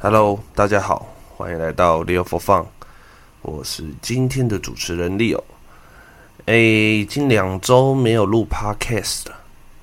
[0.00, 2.64] Hello，大家好，欢迎来到 Leo for Fun，
[3.42, 5.42] 我是今天的主持人 Leo。
[6.46, 9.34] 哎，已经两周没有录 Podcast 了，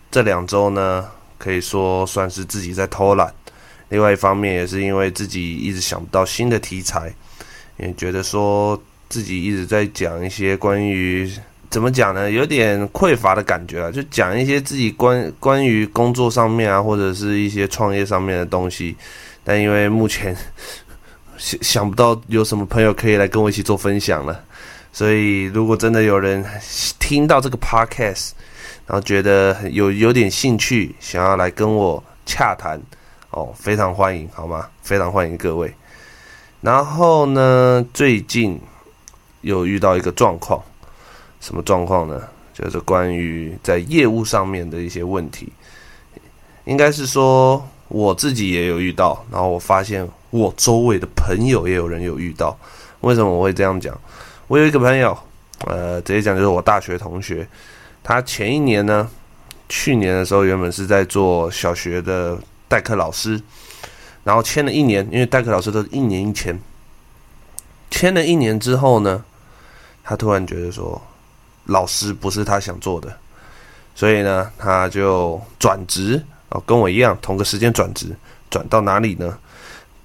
[0.09, 1.05] 这两周呢，
[1.37, 3.33] 可以说算是自己在偷懒。
[3.89, 7.13] 另外一方面，也是因为自己一直想不到新的题材，
[7.75, 11.29] 也觉得说自己一直在讲一些关于。
[11.69, 12.31] 怎么讲呢？
[12.31, 18.95] 有点匮乏的感觉啊，就讲一些自己关关于工作上面啊，或者是一些创业上面的东西。
[19.45, 20.35] 但因为目前
[21.37, 24.43] 想想不到有什么朋友可以来跟我一起做分享了，
[24.91, 26.43] 所以如果真的有人
[26.99, 28.31] 听到这个 podcast，
[28.87, 32.81] 然后觉得有有点兴趣，想要来跟我洽谈，
[33.29, 34.67] 哦，非常欢迎，好吗？
[34.81, 35.73] 非常欢迎各位。
[36.61, 38.59] 然后呢，最近
[39.41, 40.61] 有遇到一个状况。
[41.39, 42.19] 什么状况呢？
[42.53, 45.51] 就是关于在业务上面的一些问题，
[46.63, 52.57] 应该是说我自己也有遇到，然后我发现我周围的朋友也有人有遇到。
[53.01, 53.97] 为什么我会这样讲？
[54.47, 55.17] 我有一个朋友，
[55.65, 57.47] 呃，直接讲就是我大学同学，
[58.03, 59.07] 他前一年呢，
[59.69, 63.41] 去年的时候原本是在做小学的代课老师，
[64.23, 66.59] 然后签了一年，因为代课老师都是一年一签，
[67.91, 69.23] 签了一年之后呢，
[70.03, 71.01] 他突然觉得说。
[71.69, 73.11] 老师不是他想做的，
[73.95, 76.23] 所以呢，他就转职
[76.65, 78.15] 跟我一样，同个时间转职，
[78.49, 79.37] 转到哪里呢？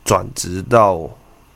[0.05, 1.09] 转职到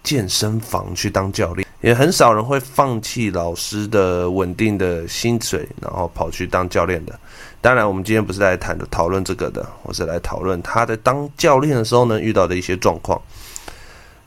[0.03, 1.67] 健身房去当教练。
[1.81, 7.19] 也很少人会放弃老师的稳定的薪水，然后跑去当教练的。
[7.61, 13.20] 当然，我们今天不是来谈的讨论这个的，我是来讨论他在当教练的时候呢，遇到的一些状况。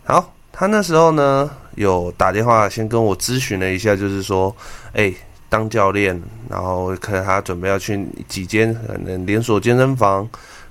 [0.04, 4.56] 好，他那时候呢，有打电话先跟我咨询了一下，就是说，
[4.94, 5.14] 哎。
[5.50, 10.28] 当教练，然后可能他准备要去几间可能连锁健身房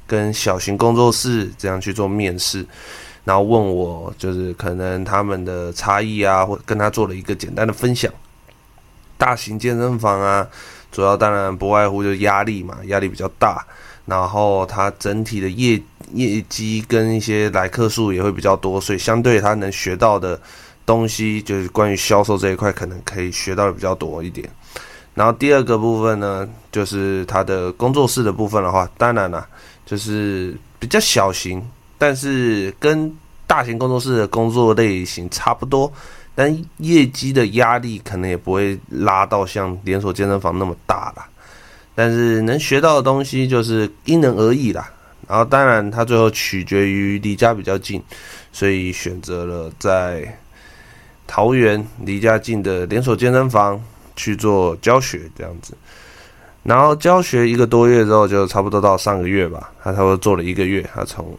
[0.07, 2.65] 跟小型工作室这样去做面试，
[3.25, 8.12] 然后问我就是可能他们的差异啊，或跟他做了一个简单的分享。
[9.19, 10.47] 大型健身房啊，
[10.93, 13.65] 主要当然不外乎就是压力嘛，压力比较大，
[14.05, 20.38] 然后他整体的业业绩跟一些来客数也会比较多，所以相对他能学到的
[20.84, 24.49] 东西，就是关于销售这一块，可能可以学到的比较多一点。
[25.15, 29.49] 然后第二个部分呢，就是他的工作室的部分的话，当然了，
[29.87, 31.67] 就是比较小型，
[31.97, 33.11] 但是跟
[33.47, 35.91] 大型工作室的工作类型差不多，
[36.35, 41.27] 但业绩的压力可能也不会拉到像连锁健身房那么大啦。
[41.95, 44.93] 但是能学到的东西就是因人而异啦。
[45.27, 48.03] 然后当然他最后取决于离家比较近，
[48.53, 50.39] 所以选择了在
[51.27, 53.83] 桃园离家近的连锁健身房。
[54.19, 55.77] 去做教学这样子，
[56.66, 60.84] 然后教学一个多月之后，就差不多到上个月吧，他差不多做了一个月。
[60.93, 61.32] 他从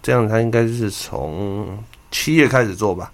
[0.00, 1.76] 这样，他应该是从
[2.12, 3.10] 七月开始做吧。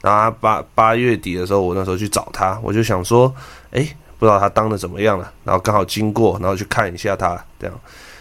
[0.00, 3.30] 然后八八月底的时候，我那时候去找他，我就想说，
[3.72, 3.86] 哎，
[4.18, 5.30] 不知道他当的怎么样了。
[5.44, 7.80] 然后刚好经过，然后去看一下他这样，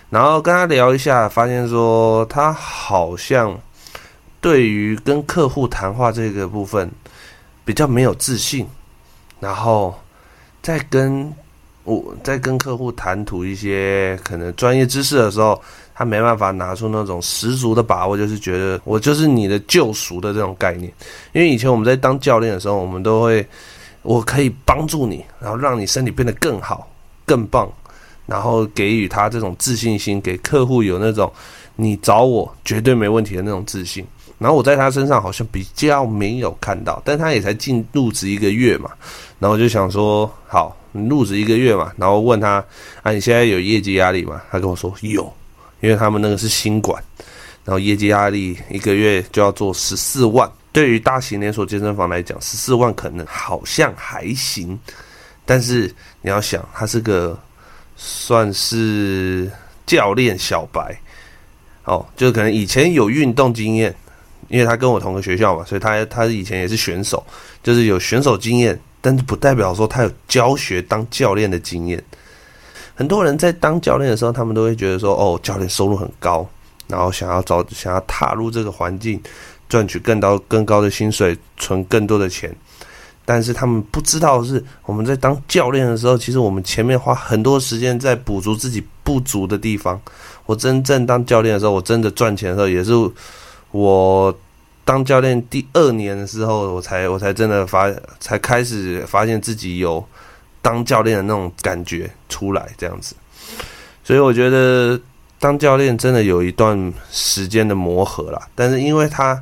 [0.10, 3.58] 然后跟他聊一下，发现说他好像
[4.42, 6.92] 对于跟客户谈话这个部分
[7.64, 8.68] 比较没有自信。
[9.40, 9.98] 然后，
[10.62, 11.34] 在跟
[11.90, 15.60] 我在跟客户谈吐一些可能专业知识的时候，
[15.96, 20.92] 他没办法拿出那种十足的把握，就是觉得我就是你的救赎的这种概念。
[21.34, 23.46] 因为以前我们在当教练的时候，我们都会，
[24.04, 26.88] 我可以帮助你，然后让你身体变得更好、
[27.26, 27.68] 更棒，
[28.28, 31.32] 然后给予他这种自信心，给客户有那种
[31.76, 34.06] 你找我绝对没问题的那种自信。
[34.38, 38.92] 然后我在他身上好像比较没有看到，但他也才进入职一个月嘛，
[39.38, 42.64] 然后就想说，好，入职一个月嘛，然后问他，
[43.04, 44.42] 啊，你现在有业绩压力吗？
[44.52, 45.32] 他跟我说有，
[45.82, 47.04] 因为他们那个是新馆，
[47.64, 54.80] 然后业绩压力一个月就要做十四万，对于大型连锁健身房来讲，十四万可能好像还行，
[55.46, 57.38] 但是你要想，他是个
[57.96, 59.52] 算是
[59.86, 61.00] 教练小白，
[61.86, 63.96] 哦，就可能以前有运动经验。
[64.48, 67.24] 因为他跟我同个学校嘛，所以他他以前也是选手，
[67.62, 72.04] 就是有选手经验，但是不代表说他有教学当教练的经验。
[72.96, 76.46] 很多人在当教练的时候，他们都会觉得说，哦，教练收入很高，
[76.88, 79.22] 然后想要找想要踏入这个环境，
[79.70, 82.54] 赚取更高更高的薪水，存更多的钱。
[83.24, 90.02] 但是他们不知道是，我们在当教练的时候，其实我们前面花很多时间在补足自己不足的地方。
[90.46, 92.92] 我真正当教练的时候，我真的赚钱的时候也是。
[93.72, 94.36] 我
[94.90, 100.04] 当教练第二年的时候，我才我才真的发，才开始发现自己有
[100.64, 103.14] 当教练的那种感觉出来，这样子。
[104.04, 105.00] 所以我觉得
[105.38, 109.40] 当教练真的有一段时间的磨合啦，但是因为他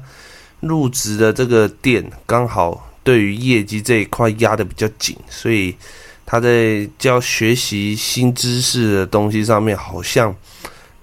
[0.60, 5.74] 入职的这个店刚好对于业绩这一块压得比较紧，所以
[6.26, 10.36] 他在教学习新知识的东西上面好像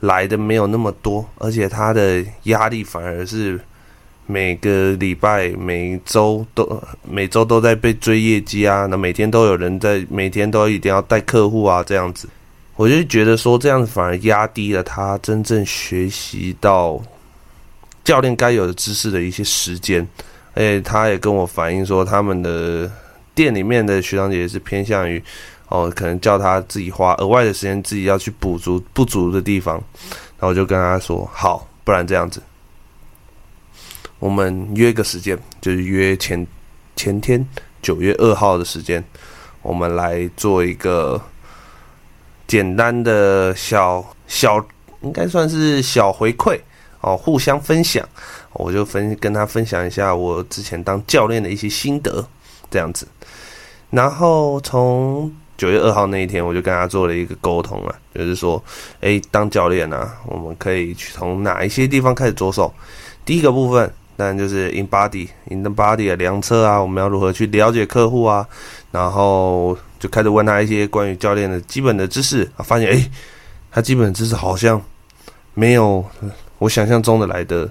[0.00, 3.58] 来的没有那么多，而且他的压力反而是
[4.26, 12.28] 每个礼拜、每周都每周都在被追业绩啊，那每天都有人在，每天都一定要带客户啊，这样子。
[12.76, 17.00] 我就觉得说，这样子反而压低了他真正学习到
[18.02, 20.06] 教练该有的知识的一些时间，
[20.54, 22.90] 而且他也跟我反映说，他们的
[23.34, 25.22] 店里面的学长姐也是偏向于
[25.68, 29.76] 哦，可能叫他自己花额外的时间，自己要去补足不足的地方。
[30.38, 32.42] 然后我就跟他说，好，不然这样子，
[34.18, 36.46] 我们约个时间，就是约前
[36.96, 37.46] 前天
[37.82, 39.02] 九月二号的时间，
[39.62, 41.20] 我们来做一个。
[42.46, 44.64] 简单的小小，
[45.00, 46.60] 应该算是小回馈
[47.00, 48.06] 哦，互相分享，
[48.52, 52.24] 我就分跟他分享一下我之前当教练的一些心得，
[52.70, 53.08] 这样子。
[53.90, 58.62] 然后从九月二号那一天，我就跟他做了一个沟通啊，就是说，
[59.00, 62.72] 诶，当教练啊，我们可以去从哪一些地方开始着手？
[63.24, 68.46] 第一个部分，当然就是 in body in the body 的量测啊，我们要如何去了解客户啊，
[68.90, 69.76] 然后。
[69.96, 73.10] 就开始问他一些关于教练的基本的知识，发现诶，
[73.70, 74.78] 他基本知识好像
[75.54, 76.04] 没有
[76.58, 77.66] 我想象中的来的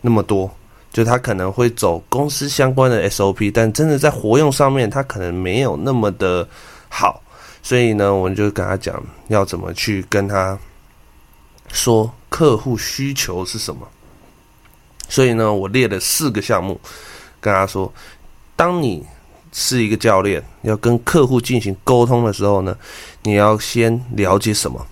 [0.00, 0.50] 那么多。
[0.92, 6.48] 就他可能会走公司相关的 SOP，但真的在活用上面，他可能没有那么的
[6.88, 7.22] 好。
[7.62, 10.58] 所以呢，我们就跟他讲要怎么去跟他
[11.70, 13.86] 说客户需求是什么。
[15.12, 16.80] 所以呢，我列了四个项目
[17.38, 17.92] 跟他说，
[18.56, 19.04] 当你。
[19.54, 22.74] 是一个教练，要跟客户进行沟通的时候呢，
[23.24, 24.86] 你要先了解什么？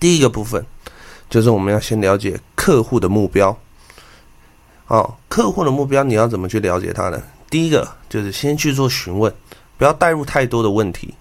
[0.00, 0.66] 第一个部分
[1.30, 3.56] 就是我们要先了解客户的目标。
[4.88, 7.22] 哦，客户的目标你要怎么去了解他呢？
[7.48, 9.32] 第一个就是先去做询问，
[9.76, 11.14] 不要带入太多的问题。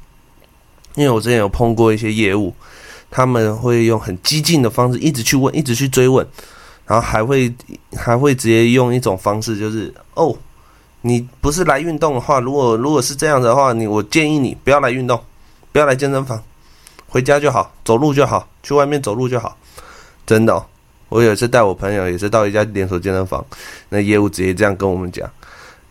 [0.95, 2.51] 因为我之前有碰过一些业务，
[3.12, 6.27] 他们会用很激进的方式一直去问，一直去追问，
[6.88, 7.54] 然后还会
[7.95, 10.36] 还会直接用一种方式，就是哦。
[11.01, 15.18] 你不是来运动的话，如果如果是这样的话，你我建议你不要来运动，
[15.72, 16.44] 不要来健身房，
[17.07, 19.56] 回家就好，走路就好，去外面走路就好。
[20.25, 20.62] 真的，
[21.07, 23.45] 我有一次带我朋友也是到一家连锁健身房，
[23.88, 25.30] 那业务直接这样跟我们讲，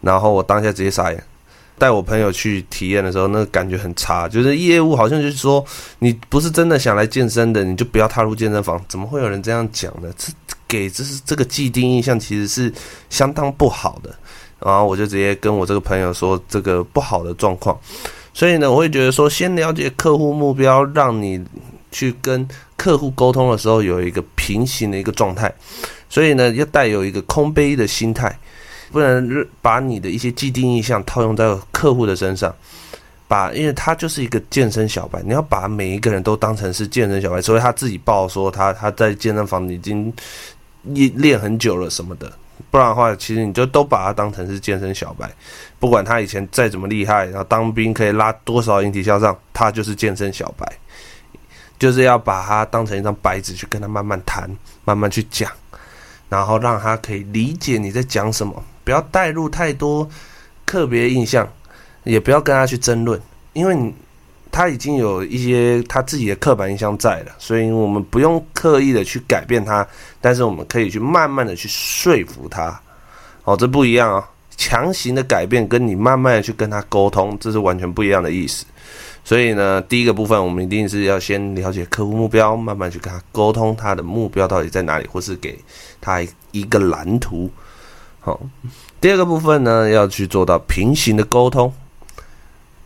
[0.02, 1.24] 然后我当下直接傻眼。
[1.78, 5.64] 带我朋友去体验的时候，那个感觉很差，就是业务好像就是说，
[6.00, 8.82] 你不是真的想来健身的，你就不要踏入健身房。
[8.88, 10.10] 怎么会有人这样讲呢？
[10.16, 10.32] 这
[10.68, 12.72] 给这是这个既定印象，其实是
[13.10, 14.14] 相当不好的。
[14.58, 17.78] 然后我就直接跟我这个朋友说这个不好的状况，
[18.32, 21.44] 所以呢，我会觉得说，先了解客户目标，让你
[21.92, 25.52] 去跟客户沟通的时候有一个平行的一个状态，
[26.08, 28.34] 所以呢，要带有一个空杯的心态，
[28.90, 32.52] 不能把你的一些既定印象套用在客户的身上，
[33.28, 40.10] 把，因为他就是一个健身小白，你要把每一个人都当成是健身小白，所以他自己报说他他在健身房已经
[40.94, 42.32] 练很久了什么的。
[42.70, 45.30] 不然的话，其实你就都把他当成是健身小白，
[45.78, 50.66] 不管他以前再怎么厉害，然后当兵可以拉多少引体向上，他就是健身小白，
[51.78, 54.50] 就是要把他当成一张白纸去跟他慢慢谈，
[54.84, 55.50] 慢慢去讲，
[56.28, 60.08] 然后让他可以理解你在讲什么，不要带入太多
[60.64, 61.48] 特别印象，
[62.04, 63.20] 也不要跟他去争论，
[63.52, 63.94] 因为你。
[64.56, 69.86] 他已经有一些他自己的刻板印象在了，所以我们不用刻意的去改变他，
[70.18, 72.80] 但是我们可以去慢慢的去说服他。
[73.44, 74.24] 哦，这不一样哦，
[74.56, 78.64] 强行的改变跟你慢慢的去跟他沟通，这是完全不一样的意思。
[79.22, 85.58] 所以呢，第一个部分我们一定是要先了解客户目标，慢慢去跟他沟通他的目标到底在哪里，或是给
[86.00, 87.50] 他一个蓝图。
[88.20, 88.40] 好，
[89.02, 91.70] 第二个部分呢，要去做到平行的沟通。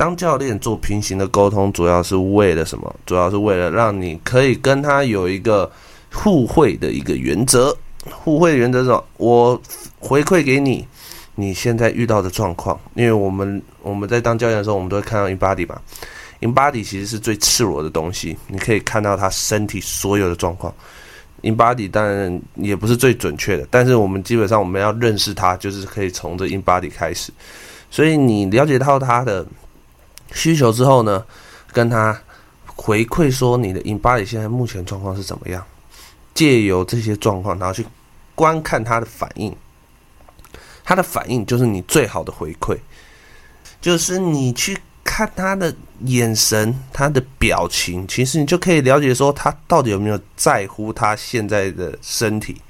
[0.00, 2.96] 当教练做平行的沟通，主要是为了什么？
[3.04, 5.70] 主要是为了让你可以跟他有一个
[6.10, 7.76] 互惠的一个原则。
[8.10, 8.98] 互惠的原则是？
[9.18, 9.60] 我
[9.98, 10.88] 回馈给你
[11.34, 15.78] 你现在遇到的状况，因为我们我们在当教练的时候，我们都会看到 InBody 嘛。
[16.40, 20.74] InBody 其实是最赤裸的东西，你可以看到他身体所有的状况。
[21.42, 27.30] InBody 当然也不是最准确的，但是我们基本上我们要认识他，就是可以从这 InBody 开始。
[27.90, 29.46] 所以你了解到他的。
[30.32, 31.24] 需求之后呢，
[31.72, 32.18] 跟他
[32.66, 35.64] 回馈说你的 InBody 现在目前状况是怎么样？
[36.32, 37.84] 借由这些状况，然后去
[38.34, 39.54] 观看他的反应，
[40.82, 42.78] 他的反应就是你最好的回馈，
[43.80, 52.62] 就是你去看他的眼神、他的表情，其实你就可以了解说他到底有没有在乎他现在的身体。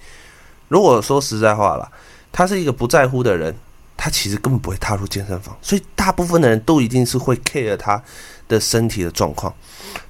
[0.66, 1.88] 如果说实在话了，
[2.32, 3.54] 他是一个不在乎的人，
[4.02, 5.54] 他其实根本不会踏入健身房。
[5.60, 8.02] 所以大部分的人都一定是会 care 他
[8.48, 9.54] 的身体的状况。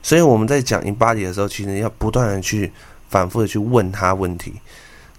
[0.01, 2.73] 所以我们在讲 InBody 的时候，其实要不断的去
[3.09, 4.55] 反复的去问他问题，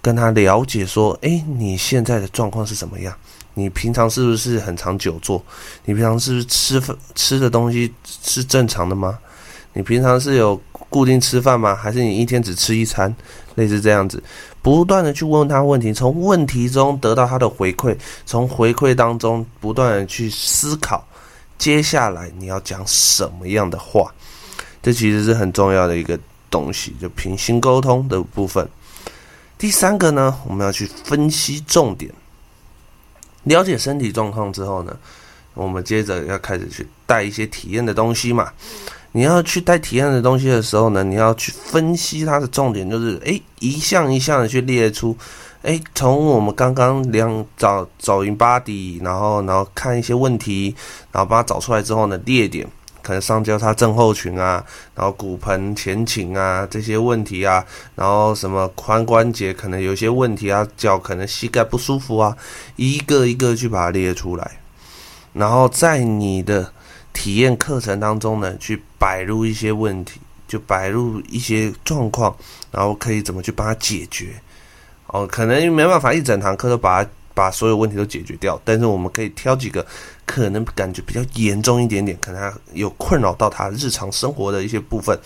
[0.01, 3.13] 跟他了解说：诶，你现在的状况是什么样？
[3.55, 5.43] 你平常是不是很常久坐？
[5.83, 9.19] 你平常是不是吃饭吃的东西是正常的吗？
[9.73, 11.75] 你平常是有固定吃饭吗？
[11.75, 13.13] 还是你一天只吃一餐？
[13.55, 14.23] 类似这样子，
[14.61, 21.03] 不断的去问他问题，从问题中得到他的回馈，从回馈当中不断的去思考，
[21.57, 24.13] 接下来你要讲什么样的话？
[24.83, 28.67] 这其实是很重要的一个东西，就平行沟通的部分。
[29.57, 32.11] 第三个呢，我们要去分析重点。
[33.43, 34.95] 了解身体状况之后呢，
[35.55, 38.51] 我们接着要开始去带一些体验的东西嘛。
[39.13, 45.17] 你要去带体验的东西的时候呢，你要去分析它的重点，就是诶，一项一项的去列出，
[45.63, 50.75] 诶，从我们刚刚量找找 InBody，然后然后看一些问题，
[51.11, 52.67] 然后把它找出来之后呢，列点。
[53.03, 54.63] 可能上交叉症候群啊，
[54.93, 57.65] 然后骨盆前倾啊这些问题啊，
[57.95, 62.37] 然后什么髋关节可能有些问题啊，脚可能膝盖不舒服啊，
[62.75, 64.59] 一个一个去把它列出来，
[65.33, 66.71] 然后在你的
[67.13, 72.35] 体验课程当中呢，去摆入一些问题，就摆入一些状况，
[72.71, 74.33] 然后可以怎么去帮他解决。
[75.07, 77.09] 哦，可能没办法一整堂课都把它。
[77.33, 79.87] 把所有问题都解决掉，但是我们可以挑几个
[80.25, 85.17] 可能感觉比较严重一点点，可能他有困扰到他日常生活的一些部分，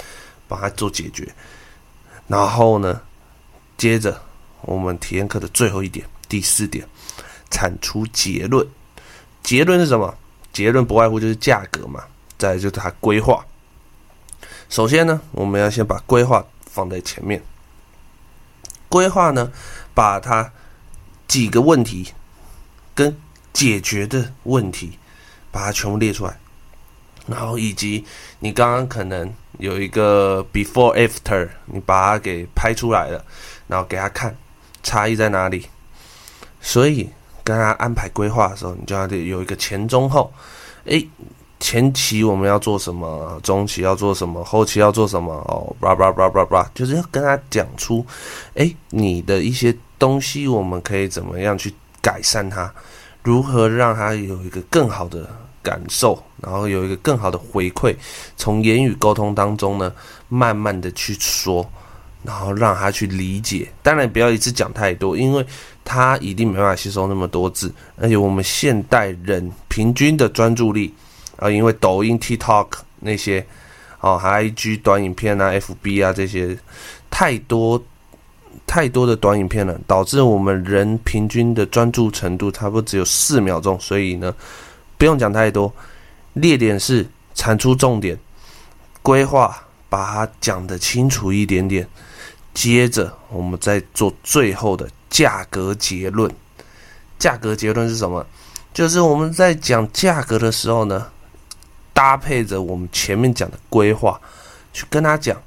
[0.47, 1.27] 帮他做解决。
[2.27, 3.01] 然后呢，
[3.75, 4.21] 接着
[4.61, 6.87] 我们体验课的最后一点，第四点，
[7.49, 8.65] 产出结论。
[9.41, 10.15] 结论是什么？
[10.55, 12.03] 结论不外乎就是价格嘛。
[12.39, 13.45] 再就是它规划。
[14.69, 17.43] 首先呢，我们要先把规划放在前面。
[18.89, 19.51] 规划呢，
[19.93, 20.51] 把它。
[21.27, 22.13] 几个问题
[22.93, 23.17] 跟
[23.51, 24.99] 解决的问题，
[25.51, 26.37] 把它全部列出来，
[27.25, 28.05] 然后以及
[28.39, 33.25] 你刚刚可能有一个 before after，你把它给拍出来了，
[33.67, 34.37] 然后给他看
[34.83, 35.67] 差异在哪里。
[36.61, 37.09] 所以
[37.45, 40.29] 跟他安排规划的时候，你就要得有一个前中后。
[40.83, 41.07] 诶，
[41.61, 43.39] 前期我们要做什么？
[43.41, 44.43] 中期要做什么？
[44.43, 45.33] 后期要做什么？
[45.47, 48.05] 哦，叭叭叭叭叭，就是要跟他讲出，
[48.55, 49.73] 诶，你的一些。
[49.97, 52.69] 东西我们可以怎么样去改善它？
[53.23, 55.25] 如何让它有一个更好的
[55.63, 57.95] 感受，然后有一个更好的回馈？
[58.35, 59.89] 从言语沟通当中呢，
[60.27, 61.65] 慢慢的去说，
[62.25, 63.67] 然后让他去理解。
[63.83, 65.45] 当然不要一次讲太多，因为
[65.83, 67.73] 他一定没办法吸收那么多字。
[67.97, 70.93] 而且我们现代人平均的专注力
[71.37, 72.67] 啊，因为抖音、TikTok
[72.99, 73.45] 那些
[73.99, 76.57] 哦，还 IG 短影片啊、FB 啊这些
[77.09, 77.81] 太多。
[78.67, 83.79] 太多的短影片了，导致我们人平均的专注程度差不多只有四秒钟。
[83.79, 84.33] 所以呢，
[84.97, 85.71] 不用讲太多，
[86.33, 87.05] 列点是
[87.35, 88.17] 产出重点，
[89.03, 89.55] 规划
[89.87, 91.87] 把它讲得清楚一点点。
[92.55, 96.33] 接着我们再做最后的价格结论。
[97.19, 98.25] 价格结论是什么？
[98.73, 101.05] 就是我们在讲价格的时候呢，
[101.93, 104.19] 搭配着我们前面讲的规划，
[104.73, 105.39] 去跟他讲。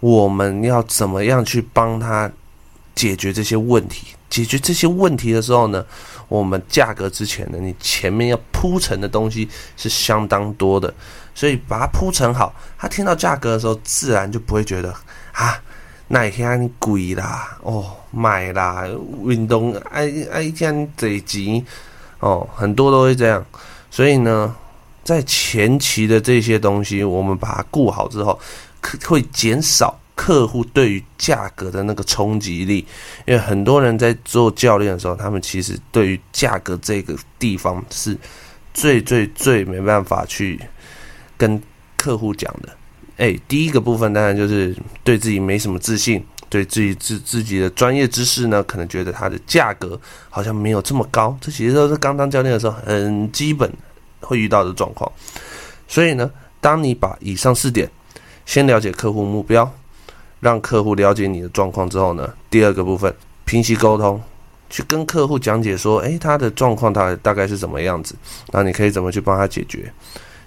[0.00, 2.30] 我们要怎么样去帮他
[2.94, 4.08] 解决这些问题？
[4.30, 5.84] 解决这些问题的时候呢，
[6.28, 10.92] 我们价格之前呢，你前面要铺陈的东西是相当多的，
[11.34, 14.94] 所以把它铺陈好，他听到价格的时候，自然就不会觉得
[15.32, 15.60] 啊，
[16.12, 18.84] 那一天贵啦，哦，买啦，
[19.24, 21.64] 运动爱爱这样贼急
[22.18, 23.46] 哦，很多都会这样，
[23.92, 24.52] 所以呢，
[25.04, 28.36] 在前期的这些东西，我们把它顾好之后。
[28.82, 32.78] 可会减少客户对于价格的那个冲击力，
[33.26, 38.16] 因为很多人在做教练的时候，他们其实对于价格这个地方是
[38.72, 40.58] 最最最没办法去
[41.36, 41.62] 跟
[41.96, 42.79] 客户讲的。
[43.16, 51.36] 哎，第一个部分当然就是对自己没什么自信，对自己自自己的专业知识呢，可能觉得它的价格好像没有这么高。
[51.40, 53.70] 这其实都是刚当教练的时候很基本
[54.20, 55.10] 会遇到的状况。
[55.86, 57.90] 所以呢，当你把以上四点。
[58.46, 59.70] 先了解客户目标，
[60.40, 63.14] 让客户了解你的状况之后呢，第二个部分
[63.44, 64.20] 平息沟通，
[64.68, 68.12] 去跟客户讲解说，诶，他的状况大大概是怎么样子，
[68.50, 69.92] 那你可以怎么去帮他解决？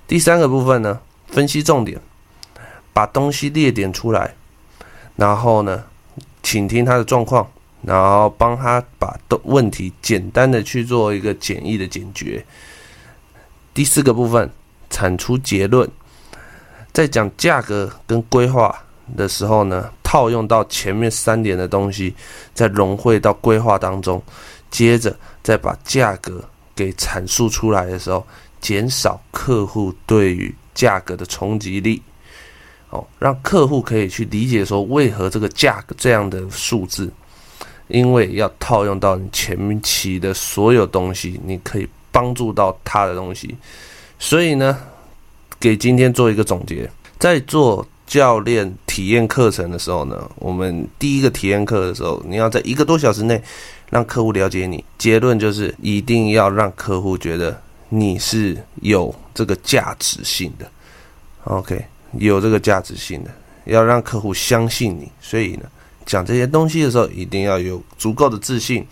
[0.05, 1.97] 第三个部分呢，分析重点，
[2.93, 4.33] 把东西列点出来，
[5.15, 5.83] 然后呢，
[6.43, 7.45] 倾听他的状况，
[7.81, 12.45] 然后帮他把问题简单的去做一个简易的解决。
[13.73, 14.49] 第四个部分，
[14.89, 15.89] 产出结论。
[16.91, 18.79] 在讲价格跟规划
[19.17, 22.13] 的时候呢，套用到前面三点的东西，
[22.53, 24.21] 再融汇到规划当中，
[24.69, 28.23] 接着再把价格给阐述出来的时候，
[28.61, 31.99] 减少客户对于价格的冲击力。
[32.93, 37.11] 哦，让客户可以去理解说，为何这个价格这样的数字，
[37.87, 43.55] 因为要套用到你前期的所有东西，你可以帮助到他的东西。
[44.19, 44.77] 所以呢，
[45.59, 53.41] 给今天做一个总结，在做教练体验课程的时候呢，我们第一个体验课的时候，你要在一个多小时内
[53.89, 54.85] 让客户了解你。
[54.99, 57.59] 结论就是一定要让客户觉得
[57.89, 60.71] 你是有这个价值性的。
[61.45, 61.83] OK。
[62.17, 63.31] 有这个价值性的，
[63.65, 65.63] 要让客户相信你，所以呢，
[66.05, 68.85] 讲这些东西的时候，一定要有足够的自信，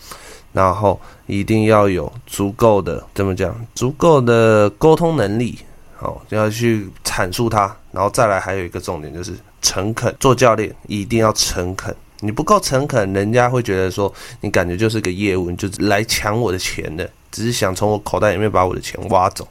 [0.53, 5.59] 然后一定要有足够的怎么讲，足够的沟通能力，
[5.95, 14.11] 好，要去阐述它，然后再来还有一个重点就是诚恳，做教练一定要诚恳，你不够诚恳，人家会觉得说
[14.41, 19.47] 你感觉就是个业务，你就来抢我的钱的，只是想从我口袋里面把我的钱挖走。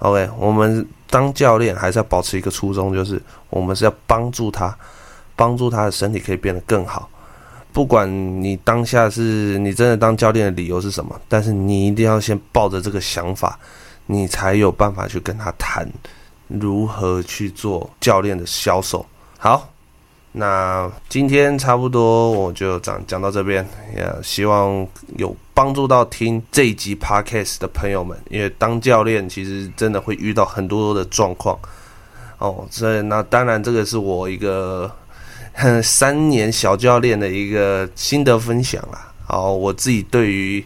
[0.00, 4.76] OK，我们当教练还是要保持一个初衷，就是我们是要帮助他，
[5.36, 7.08] 帮助他的身体可以变得更好。
[7.72, 8.10] 不管
[8.42, 13.58] 你当下是你真的当教练的理由是什么，但是你一定要先抱着这个想法，
[14.06, 15.88] 你才有办法去跟他谈
[16.48, 19.06] 如何去做教练的销售。
[19.38, 19.68] 好。
[20.32, 28.16] 那今天差不多我就讲讲到这边，也希望有帮助到听这一集 podcast 的朋友们。
[28.30, 31.58] 因为当教练其实真的会遇到很多的状况
[32.38, 34.90] 哦，所以那当然这个是我一个
[35.82, 39.12] 三年小教练的一个心得分享啦。
[39.26, 40.64] 好，我自己对于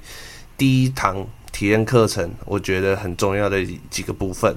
[0.58, 4.54] 第一堂体验课程，我觉得很重要的几个部分，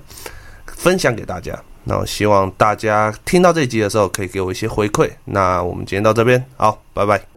[0.65, 1.57] 分享给大家。
[1.87, 5.09] 那我希望大家听到这一集的时候，可以给我一些回馈。
[5.23, 7.36] 那我们今天到这边，好，拜拜。